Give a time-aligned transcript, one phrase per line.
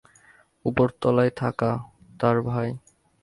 [0.65, 1.71] উপরতলায় থাকা
[2.19, 2.69] তার ভাই।